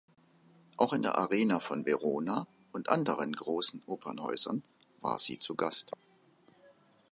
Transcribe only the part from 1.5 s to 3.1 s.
von Verona und